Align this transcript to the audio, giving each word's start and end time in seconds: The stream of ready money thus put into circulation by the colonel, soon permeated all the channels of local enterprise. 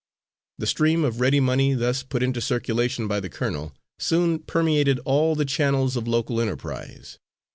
The 0.57 0.65
stream 0.65 1.03
of 1.05 1.19
ready 1.21 1.39
money 1.39 1.75
thus 1.75 2.01
put 2.01 2.23
into 2.23 2.41
circulation 2.41 3.07
by 3.07 3.19
the 3.19 3.29
colonel, 3.29 3.75
soon 3.99 4.39
permeated 4.39 4.97
all 5.05 5.35
the 5.35 5.45
channels 5.45 5.95
of 5.95 6.07
local 6.07 6.41
enterprise. 6.41 7.19